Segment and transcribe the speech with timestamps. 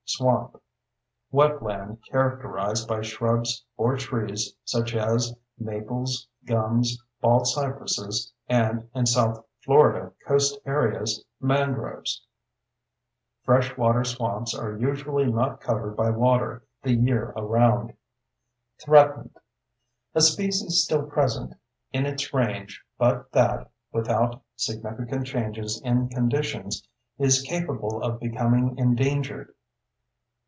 [0.15, 0.61] SWAMP:
[1.31, 10.11] Wetland characterized by shrubs or trees such as maples, gums, baldcypresses, and, in south Florida
[10.27, 12.27] coast areas, mangroves.
[13.45, 17.93] Fresh water swamps are usually not covered by water the year around.
[18.81, 19.31] THREATENED:
[20.13, 21.53] A species still present
[21.93, 26.85] in its range but that, without significant changes in conditions,
[27.17, 29.55] is capable of becoming endangered.